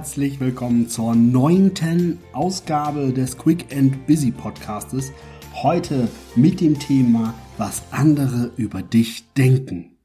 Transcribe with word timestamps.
herzlich 0.00 0.40
willkommen 0.40 0.88
zur 0.88 1.14
neunten 1.14 2.16
Ausgabe 2.32 3.12
des 3.12 3.36
Quick 3.36 3.66
and 3.70 4.06
Busy 4.06 4.30
Podcastes. 4.30 5.12
Heute 5.52 6.08
mit 6.34 6.62
dem 6.62 6.78
Thema, 6.78 7.34
was 7.58 7.82
andere 7.90 8.50
über 8.56 8.80
dich 8.80 9.30
denken. 9.34 9.98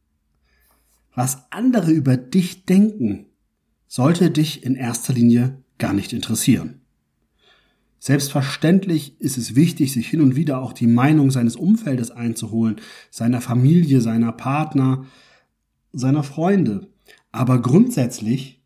Was 1.14 1.50
andere 1.50 1.92
über 1.92 2.18
dich 2.18 2.66
denken, 2.66 3.28
sollte 3.88 4.32
dich 4.32 4.66
in 4.66 4.76
erster 4.76 5.14
Linie 5.14 5.64
gar 5.78 5.94
nicht 5.94 6.12
interessieren. 6.12 6.82
Selbstverständlich 7.98 9.22
ist 9.22 9.38
es 9.38 9.56
wichtig, 9.56 9.94
sich 9.94 10.10
hin 10.10 10.20
und 10.20 10.36
wieder 10.36 10.62
auch 10.62 10.74
die 10.74 10.88
Meinung 10.88 11.32
seines 11.32 11.56
Umfeldes 11.56 12.12
einzuholen, 12.12 12.82
seiner 13.12 13.40
Familie, 13.40 14.02
seiner 14.02 14.34
Partner, 14.34 15.06
seiner 15.94 16.24
Freunde. 16.24 16.90
Aber 17.32 17.62
grundsätzlich 17.62 18.62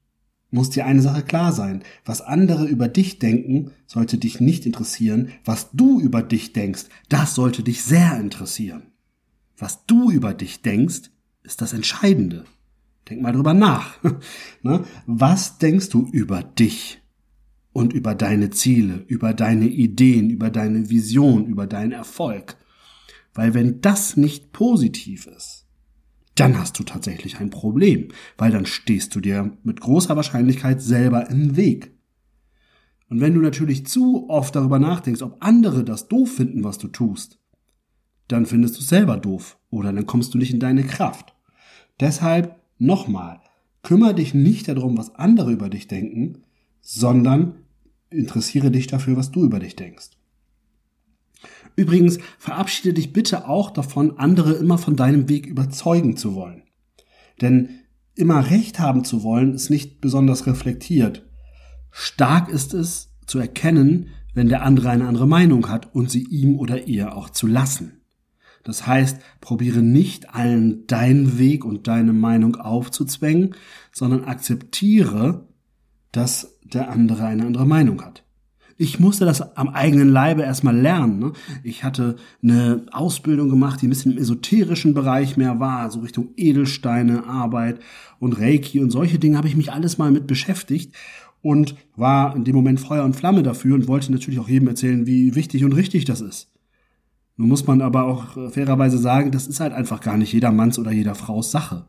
muss 0.52 0.70
dir 0.70 0.86
eine 0.86 1.02
Sache 1.02 1.24
klar 1.24 1.52
sein. 1.52 1.84
Was 2.06 2.22
andere 2.22 2.66
über 2.66 2.88
dich 2.88 3.20
denken, 3.20 3.72
sollte 3.86 4.18
dich 4.18 4.40
nicht 4.40 4.66
interessieren. 4.66 5.30
Was 5.46 5.70
du 5.74 6.00
über 6.00 6.24
dich 6.24 6.54
denkst, 6.54 6.86
das 7.08 7.36
sollte 7.36 7.64
dich 7.64 7.84
sehr 7.84 8.20
interessieren. 8.20 8.84
Was 9.58 9.86
du 9.86 10.10
über 10.10 10.34
dich 10.34 10.62
denkst, 10.62 11.12
ist 11.44 11.62
das 11.62 11.74
Entscheidende. 11.74 12.46
Denk 13.10 13.22
mal 13.22 13.34
drüber 13.34 13.54
nach. 13.54 13.98
Ne? 14.62 14.84
Was 15.06 15.58
denkst 15.58 15.88
du 15.90 16.10
über 16.12 16.44
dich 16.44 17.02
und 17.72 17.94
über 17.94 18.14
deine 18.14 18.50
Ziele, 18.50 19.06
über 19.08 19.34
deine 19.34 19.68
Ideen, 19.68 20.30
über 20.30 20.50
deine 20.50 20.90
Vision, 20.90 21.46
über 21.46 21.66
deinen 21.66 21.94
Erfolg? 21.94 22.58
Weil 23.34 23.54
wenn 23.54 23.80
das 23.80 24.18
nicht 24.18 24.52
positiv 24.52 25.28
ist, 25.28 25.66
dann 26.40 26.58
hast 26.58 26.80
du 26.80 26.84
tatsächlich 26.84 27.40
ein 27.40 27.50
Problem, 27.50 28.10
weil 28.38 28.52
dann 28.52 28.66
stehst 28.66 29.14
du 29.14 29.20
dir 29.20 29.58
mit 29.64 29.82
großer 29.82 30.16
Wahrscheinlichkeit 30.16 30.82
selber 30.82 31.30
im 31.30 31.58
Weg. 31.58 31.92
Und 33.10 33.20
wenn 33.20 33.34
du 33.34 33.42
natürlich 33.42 33.88
zu 33.88 34.30
oft 34.30 34.56
darüber 34.56 34.80
nachdenkst, 34.80 35.22
ob 35.22 35.38
andere 35.40 35.84
das 35.84 36.08
doof 36.08 36.36
finden, 36.36 36.64
was 36.64 36.78
du 36.78 36.88
tust, 36.88 37.40
dann 38.28 38.46
findest 38.46 38.78
du 38.78 38.82
es 38.82 38.88
selber 38.88 39.18
doof 39.18 39.58
oder 39.70 39.92
dann 39.92 40.06
kommst 40.06 40.34
du 40.34 40.38
nicht 40.38 40.54
in 40.54 40.60
deine 40.60 40.84
Kraft. 40.84 41.36
Deshalb 42.00 42.56
nochmal, 42.78 43.42
kümmere 43.82 44.14
dich 44.14 44.34
nicht 44.34 44.68
darum, 44.68 44.98
was 44.98 45.16
andere 45.16 45.52
über 45.52 45.70
dich 45.70 45.88
denken, 45.88 46.44
sondern 46.82 47.66
interessiere 48.10 48.72
dich 48.72 48.88
dafür, 48.88 49.18
was 49.18 49.32
du 49.32 49.44
über 49.44 49.60
dich 49.60 49.76
denkst. 49.76 50.12
Übrigens, 51.80 52.20
verabschiede 52.38 52.94
dich 52.94 53.14
bitte 53.14 53.48
auch 53.48 53.72
davon, 53.72 54.18
andere 54.18 54.52
immer 54.52 54.78
von 54.78 54.98
deinem 54.98 55.30
Weg 55.30 55.46
überzeugen 55.46 56.18
zu 56.18 56.36
wollen. 56.36 56.64
Denn 57.40 57.70
immer 58.16 58.50
Recht 58.50 58.80
haben 58.80 59.06
zu 59.06 59.24
wollen, 59.24 59.54
ist 59.54 59.70
nicht 59.70 60.02
besonders 60.02 60.46
reflektiert. 60.46 61.26
Stark 61.90 62.50
ist 62.50 62.74
es 62.74 63.16
zu 63.28 63.40
erkennen, 63.40 64.08
wenn 64.34 64.50
der 64.50 64.64
andere 64.64 64.90
eine 64.90 65.08
andere 65.08 65.26
Meinung 65.26 65.70
hat 65.70 65.96
und 65.96 66.12
sie 66.12 66.24
ihm 66.24 66.60
oder 66.60 66.86
ihr 66.86 67.16
auch 67.16 67.30
zu 67.30 67.48
lassen. 67.48 68.02
Das 68.66 68.86
heißt, 68.86 69.22
probiere 69.40 69.82
nicht 69.82 70.36
allen 70.36 70.86
deinen 70.86 71.40
Weg 71.40 71.64
und 71.64 71.88
deine 71.88 72.12
Meinung 72.12 72.58
aufzuzwängen, 72.58 73.56
sondern 73.94 74.26
akzeptiere, 74.26 75.48
dass 76.12 76.60
der 76.62 76.90
andere 76.90 77.26
eine 77.26 77.46
andere 77.46 77.66
Meinung 77.66 78.02
hat. 78.02 78.26
Ich 78.82 78.98
musste 78.98 79.26
das 79.26 79.58
am 79.58 79.68
eigenen 79.68 80.08
Leibe 80.08 80.44
erstmal 80.44 80.76
lernen. 80.76 81.20
Ne? 81.20 81.34
Ich 81.64 81.84
hatte 81.84 82.16
eine 82.42 82.86
Ausbildung 82.94 83.50
gemacht, 83.50 83.82
die 83.82 83.88
ein 83.88 83.90
bisschen 83.90 84.14
im 84.14 84.18
esoterischen 84.18 84.94
Bereich 84.94 85.36
mehr 85.36 85.60
war, 85.60 85.92
so 85.92 86.00
Richtung 86.00 86.30
Edelsteine, 86.38 87.26
Arbeit 87.28 87.82
und 88.20 88.40
Reiki 88.40 88.80
und 88.80 88.90
solche 88.90 89.20
Dinge 89.20 89.38
habe 89.38 89.50
ich 89.50 89.58
mich 89.58 89.74
alles 89.74 89.98
mal 89.98 90.12
mit 90.12 90.28
beschäftigt 90.28 90.96
und 91.42 91.76
war 91.98 92.34
in 92.38 92.46
dem 92.46 92.56
Moment 92.56 92.80
Feuer 92.80 93.04
und 93.04 93.18
Flamme 93.18 93.44
dafür 93.44 93.76
und 93.76 93.90
wollte 93.90 94.14
natürlich 94.14 94.40
auch 94.40 94.48
jedem 94.48 94.70
erzählen, 94.70 95.06
wie 95.06 95.36
wichtig 95.36 95.66
und 95.66 95.74
richtig 95.74 96.06
das 96.06 96.22
ist. 96.22 96.50
Nun 97.36 97.50
muss 97.50 97.68
man 97.68 97.82
aber 97.82 98.06
auch 98.06 98.52
fairerweise 98.54 98.98
sagen, 98.98 99.32
das 99.32 99.48
ist 99.48 99.60
halt 99.60 99.74
einfach 99.74 100.00
gar 100.00 100.16
nicht 100.16 100.32
jeder 100.32 100.54
Manns 100.54 100.80
oder 100.80 100.92
jeder 100.92 101.16
Frau's 101.16 101.52
Sache. 101.52 101.86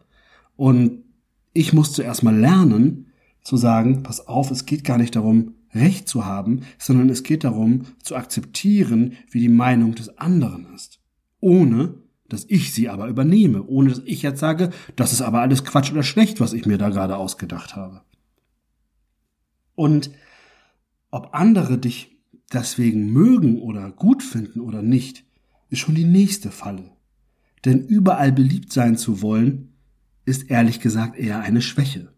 Und 0.56 1.04
ich 1.52 1.72
musste 1.72 2.02
erstmal 2.02 2.36
lernen, 2.36 3.06
zu 3.44 3.56
sagen, 3.56 4.02
pass 4.02 4.26
auf, 4.26 4.50
es 4.50 4.66
geht 4.66 4.82
gar 4.82 4.98
nicht 4.98 5.14
darum, 5.14 5.54
Recht 5.74 6.08
zu 6.08 6.24
haben, 6.24 6.62
sondern 6.78 7.08
es 7.08 7.22
geht 7.22 7.44
darum, 7.44 7.86
zu 8.02 8.16
akzeptieren, 8.16 9.16
wie 9.30 9.40
die 9.40 9.48
Meinung 9.48 9.94
des 9.94 10.18
anderen 10.18 10.66
ist. 10.74 11.00
Ohne, 11.40 11.94
dass 12.28 12.44
ich 12.48 12.72
sie 12.72 12.88
aber 12.88 13.08
übernehme, 13.08 13.64
ohne 13.64 13.90
dass 13.90 14.02
ich 14.04 14.22
jetzt 14.22 14.40
sage, 14.40 14.70
das 14.96 15.12
ist 15.12 15.22
aber 15.22 15.40
alles 15.40 15.64
Quatsch 15.64 15.92
oder 15.92 16.02
schlecht, 16.02 16.40
was 16.40 16.52
ich 16.52 16.66
mir 16.66 16.78
da 16.78 16.88
gerade 16.88 17.16
ausgedacht 17.16 17.76
habe. 17.76 18.02
Und 19.74 20.10
ob 21.10 21.34
andere 21.34 21.78
dich 21.78 22.18
deswegen 22.52 23.12
mögen 23.12 23.60
oder 23.60 23.90
gut 23.90 24.22
finden 24.22 24.60
oder 24.60 24.82
nicht, 24.82 25.24
ist 25.70 25.78
schon 25.78 25.94
die 25.94 26.04
nächste 26.04 26.50
Falle. 26.50 26.90
Denn 27.64 27.86
überall 27.86 28.32
beliebt 28.32 28.72
sein 28.72 28.96
zu 28.96 29.22
wollen, 29.22 29.74
ist 30.24 30.50
ehrlich 30.50 30.80
gesagt 30.80 31.16
eher 31.16 31.40
eine 31.40 31.62
Schwäche. 31.62 32.12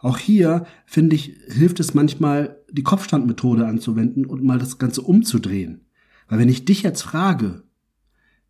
Auch 0.00 0.18
hier, 0.18 0.66
finde 0.86 1.16
ich, 1.16 1.36
hilft 1.48 1.80
es 1.80 1.94
manchmal, 1.94 2.58
die 2.70 2.82
Kopfstandmethode 2.82 3.66
anzuwenden 3.66 4.24
und 4.24 4.44
mal 4.44 4.58
das 4.58 4.78
Ganze 4.78 5.02
umzudrehen. 5.02 5.86
Weil 6.28 6.38
wenn 6.38 6.48
ich 6.48 6.64
dich 6.64 6.82
jetzt 6.82 7.02
frage, 7.02 7.64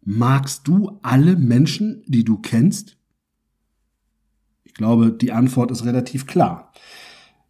magst 0.03 0.69
du 0.69 0.99
alle 1.03 1.37
Menschen, 1.37 2.03
die 2.07 2.25
du 2.25 2.39
kennst? 2.39 2.99
Ich 4.65 4.75
glaube, 4.75 5.11
die 5.13 5.33
Antwort 5.33 5.71
ist 5.71 5.85
relativ 5.85 6.27
klar. 6.27 6.73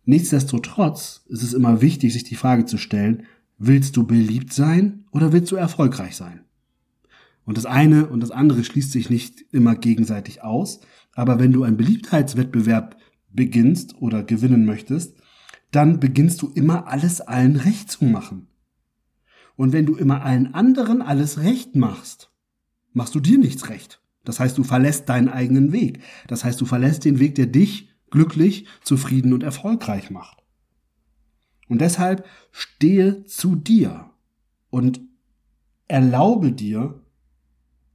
Nichtsdestotrotz 0.04 1.24
ist 1.28 1.42
es 1.42 1.52
immer 1.52 1.82
wichtig, 1.82 2.12
sich 2.12 2.24
die 2.24 2.36
Frage 2.36 2.64
zu 2.64 2.78
stellen, 2.78 3.24
willst 3.58 3.96
du 3.96 4.06
beliebt 4.06 4.52
sein 4.52 5.04
oder 5.10 5.32
willst 5.32 5.52
du 5.52 5.56
erfolgreich 5.56 6.16
sein? 6.16 6.40
Und 7.44 7.56
das 7.56 7.66
eine 7.66 8.06
und 8.06 8.20
das 8.20 8.30
andere 8.30 8.64
schließt 8.64 8.92
sich 8.92 9.10
nicht 9.10 9.44
immer 9.52 9.74
gegenseitig 9.74 10.42
aus, 10.42 10.80
aber 11.14 11.38
wenn 11.38 11.52
du 11.52 11.64
einen 11.64 11.76
Beliebtheitswettbewerb 11.76 12.96
beginnst 13.32 14.00
oder 14.00 14.22
gewinnen 14.22 14.64
möchtest, 14.64 15.16
dann 15.70 16.00
beginnst 16.00 16.42
du 16.42 16.48
immer 16.48 16.88
alles 16.88 17.20
allen 17.20 17.56
recht 17.56 17.90
zu 17.90 18.04
machen. 18.04 18.48
Und 19.56 19.72
wenn 19.72 19.86
du 19.86 19.94
immer 19.94 20.22
allen 20.22 20.54
anderen 20.54 21.02
alles 21.02 21.40
recht 21.40 21.76
machst, 21.76 22.32
machst 22.92 23.14
du 23.14 23.20
dir 23.20 23.38
nichts 23.38 23.68
recht. 23.68 24.00
Das 24.24 24.40
heißt, 24.40 24.56
du 24.58 24.64
verlässt 24.64 25.08
deinen 25.08 25.28
eigenen 25.28 25.72
Weg. 25.72 26.02
Das 26.28 26.44
heißt, 26.44 26.60
du 26.60 26.66
verlässt 26.66 27.04
den 27.04 27.18
Weg, 27.18 27.34
der 27.34 27.46
dich 27.46 27.90
glücklich, 28.10 28.66
zufrieden 28.82 29.32
und 29.32 29.42
erfolgreich 29.42 30.10
macht. 30.10 30.42
Und 31.68 31.80
deshalb 31.80 32.26
stehe 32.50 33.24
zu 33.24 33.54
dir 33.54 34.10
und 34.70 35.00
erlaube 35.86 36.52
dir, 36.52 37.00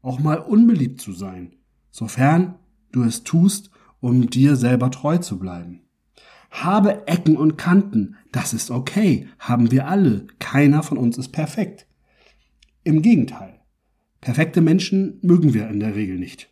auch 0.01 0.19
mal 0.19 0.37
unbeliebt 0.37 1.01
zu 1.01 1.13
sein, 1.13 1.55
sofern 1.89 2.59
du 2.91 3.03
es 3.03 3.23
tust 3.23 3.71
um 3.99 4.29
dir 4.29 4.55
selber 4.55 4.91
treu 4.91 5.17
zu 5.17 5.39
bleiben. 5.39 5.81
Habe 6.51 7.07
Ecken 7.07 7.35
und 7.35 7.57
Kanten, 7.57 8.15
das 8.31 8.53
ist 8.53 8.71
okay, 8.71 9.27
haben 9.39 9.71
wir 9.71 9.87
alle, 9.87 10.27
keiner 10.39 10.83
von 10.83 10.97
uns 10.97 11.17
ist 11.17 11.29
perfekt. 11.29 11.87
Im 12.83 13.01
Gegenteil, 13.01 13.59
perfekte 14.21 14.61
Menschen 14.61 15.19
mögen 15.21 15.53
wir 15.53 15.67
in 15.69 15.79
der 15.79 15.95
Regel 15.95 16.17
nicht. 16.17 16.49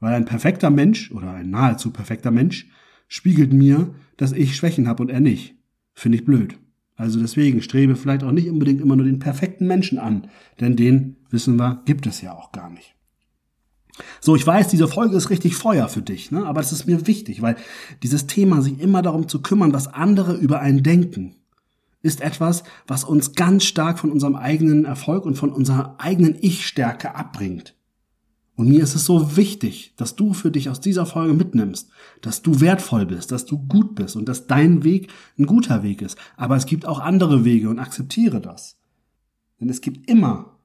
Weil 0.00 0.14
ein 0.14 0.24
perfekter 0.24 0.70
Mensch 0.70 1.10
oder 1.10 1.32
ein 1.32 1.50
nahezu 1.50 1.90
perfekter 1.90 2.30
Mensch 2.30 2.68
spiegelt 3.08 3.52
mir, 3.52 3.94
dass 4.16 4.32
ich 4.32 4.56
Schwächen 4.56 4.88
habe 4.88 5.02
und 5.02 5.10
er 5.10 5.20
nicht. 5.20 5.56
Finde 5.94 6.18
ich 6.18 6.24
blöd. 6.24 6.58
Also 6.96 7.20
deswegen 7.20 7.60
strebe 7.60 7.94
vielleicht 7.94 8.22
auch 8.22 8.32
nicht 8.32 8.48
unbedingt 8.48 8.80
immer 8.80 8.96
nur 8.96 9.04
den 9.04 9.18
perfekten 9.18 9.66
Menschen 9.66 9.98
an, 9.98 10.28
denn 10.60 10.76
den, 10.76 11.16
wissen 11.30 11.58
wir, 11.58 11.82
gibt 11.84 12.06
es 12.06 12.22
ja 12.22 12.32
auch 12.32 12.52
gar 12.52 12.70
nicht. 12.70 12.95
So, 14.20 14.36
ich 14.36 14.46
weiß, 14.46 14.68
diese 14.68 14.88
Folge 14.88 15.16
ist 15.16 15.30
richtig 15.30 15.56
Feuer 15.56 15.88
für 15.88 16.02
dich, 16.02 16.30
ne? 16.30 16.46
aber 16.46 16.60
es 16.60 16.72
ist 16.72 16.86
mir 16.86 17.06
wichtig, 17.06 17.42
weil 17.42 17.56
dieses 18.02 18.26
Thema, 18.26 18.62
sich 18.62 18.80
immer 18.80 19.02
darum 19.02 19.28
zu 19.28 19.40
kümmern, 19.40 19.72
was 19.72 19.88
andere 19.88 20.34
über 20.34 20.60
einen 20.60 20.82
denken, 20.82 21.36
ist 22.02 22.20
etwas, 22.20 22.62
was 22.86 23.04
uns 23.04 23.34
ganz 23.34 23.64
stark 23.64 23.98
von 23.98 24.12
unserem 24.12 24.36
eigenen 24.36 24.84
Erfolg 24.84 25.24
und 25.24 25.36
von 25.36 25.50
unserer 25.50 25.96
eigenen 25.98 26.36
Ich-Stärke 26.40 27.14
abbringt. 27.14 27.74
Und 28.54 28.68
mir 28.68 28.82
ist 28.82 28.94
es 28.94 29.04
so 29.04 29.36
wichtig, 29.36 29.92
dass 29.96 30.16
du 30.16 30.32
für 30.32 30.50
dich 30.50 30.70
aus 30.70 30.80
dieser 30.80 31.04
Folge 31.04 31.34
mitnimmst, 31.34 31.90
dass 32.22 32.40
du 32.40 32.60
wertvoll 32.60 33.04
bist, 33.04 33.30
dass 33.30 33.44
du 33.44 33.58
gut 33.58 33.94
bist 33.94 34.16
und 34.16 34.26
dass 34.28 34.46
dein 34.46 34.82
Weg 34.82 35.12
ein 35.38 35.44
guter 35.44 35.82
Weg 35.82 36.00
ist. 36.00 36.16
Aber 36.36 36.56
es 36.56 36.64
gibt 36.64 36.86
auch 36.86 37.00
andere 37.00 37.44
Wege 37.44 37.68
und 37.68 37.78
akzeptiere 37.78 38.40
das. 38.40 38.78
Denn 39.60 39.68
es 39.68 39.82
gibt 39.82 40.08
immer 40.08 40.55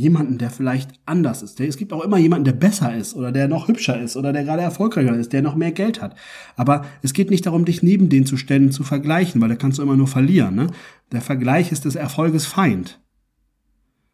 jemanden, 0.00 0.38
der 0.38 0.50
vielleicht 0.50 0.92
anders 1.04 1.42
ist. 1.42 1.60
Es 1.60 1.76
gibt 1.76 1.92
auch 1.92 2.02
immer 2.02 2.16
jemanden, 2.16 2.46
der 2.46 2.52
besser 2.52 2.96
ist 2.96 3.14
oder 3.14 3.32
der 3.32 3.48
noch 3.48 3.68
hübscher 3.68 4.00
ist 4.00 4.16
oder 4.16 4.32
der 4.32 4.44
gerade 4.44 4.62
erfolgreicher 4.62 5.14
ist, 5.14 5.32
der 5.32 5.42
noch 5.42 5.56
mehr 5.56 5.72
Geld 5.72 6.00
hat. 6.00 6.16
Aber 6.56 6.86
es 7.02 7.12
geht 7.12 7.30
nicht 7.30 7.44
darum, 7.44 7.66
dich 7.66 7.82
neben 7.82 8.08
den 8.08 8.24
zu 8.24 8.38
stellen, 8.38 8.72
zu 8.72 8.82
vergleichen, 8.82 9.40
weil 9.40 9.50
da 9.50 9.56
kannst 9.56 9.78
du 9.78 9.82
immer 9.82 9.96
nur 9.96 10.06
verlieren. 10.06 10.54
Ne? 10.54 10.68
Der 11.12 11.20
Vergleich 11.20 11.70
ist 11.70 11.84
des 11.84 11.96
Erfolges 11.96 12.46
Feind. 12.46 12.98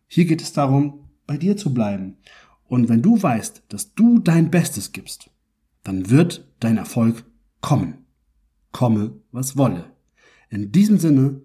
Hier 0.09 0.25
geht 0.25 0.43
es 0.43 0.53
darum, 0.53 1.09
bei 1.27 1.37
dir 1.37 1.56
zu 1.56 1.73
bleiben. 1.73 2.17
Und 2.65 2.88
wenn 2.88 3.03
du 3.03 3.23
weißt, 3.23 3.62
dass 3.69 3.94
du 3.94 4.19
dein 4.19 4.50
Bestes 4.50 4.91
gibst, 4.91 5.31
dann 5.85 6.11
wird 6.11 6.53
dein 6.59 6.79
Erfolg 6.79 7.25
kommen. 7.61 8.06
Komme, 8.73 9.21
was 9.31 9.56
wolle. 9.56 9.85
In 10.50 10.73
diesem 10.73 10.99
Sinne 10.99 11.43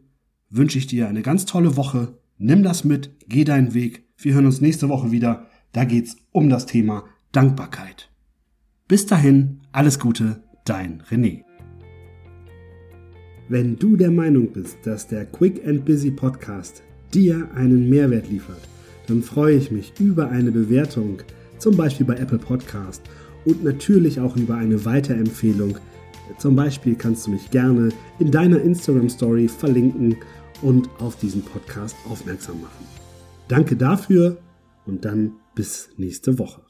wünsche 0.49 0.79
ich 0.79 0.87
dir 0.87 1.07
eine 1.07 1.21
ganz 1.21 1.45
tolle 1.45 1.77
Woche. 1.77 2.17
Nimm 2.39 2.63
das 2.63 2.83
mit, 2.83 3.11
geh 3.27 3.43
deinen 3.43 3.75
Weg. 3.75 4.10
Wir 4.23 4.35
hören 4.35 4.45
uns 4.45 4.61
nächste 4.61 4.87
Woche 4.87 5.11
wieder. 5.11 5.47
Da 5.71 5.83
geht's 5.83 6.15
um 6.31 6.47
das 6.47 6.67
Thema 6.67 7.05
Dankbarkeit. 7.31 8.11
Bis 8.87 9.07
dahin, 9.07 9.61
alles 9.71 9.97
Gute, 9.97 10.43
dein 10.63 11.01
René. 11.09 11.41
Wenn 13.49 13.77
du 13.77 13.97
der 13.97 14.11
Meinung 14.11 14.53
bist, 14.53 14.77
dass 14.83 15.07
der 15.07 15.25
Quick 15.25 15.67
and 15.67 15.85
Busy 15.85 16.11
Podcast 16.11 16.83
dir 17.15 17.49
einen 17.55 17.89
Mehrwert 17.89 18.29
liefert, 18.29 18.61
dann 19.07 19.23
freue 19.23 19.55
ich 19.55 19.71
mich 19.71 19.91
über 19.99 20.29
eine 20.29 20.51
Bewertung, 20.51 21.23
zum 21.57 21.75
Beispiel 21.75 22.05
bei 22.05 22.15
Apple 22.17 22.37
Podcast 22.37 23.01
und 23.43 23.63
natürlich 23.63 24.19
auch 24.19 24.37
über 24.37 24.55
eine 24.55 24.85
Weiterempfehlung. 24.85 25.79
Zum 26.37 26.55
Beispiel 26.55 26.93
kannst 26.93 27.25
du 27.25 27.31
mich 27.31 27.49
gerne 27.49 27.89
in 28.19 28.29
deiner 28.29 28.61
Instagram 28.61 29.09
Story 29.09 29.47
verlinken 29.47 30.15
und 30.61 30.89
auf 30.99 31.15
diesen 31.15 31.41
Podcast 31.41 31.95
aufmerksam 32.07 32.61
machen. 32.61 33.00
Danke 33.51 33.75
dafür 33.75 34.37
und 34.85 35.03
dann 35.03 35.33
bis 35.55 35.89
nächste 35.97 36.39
Woche. 36.39 36.61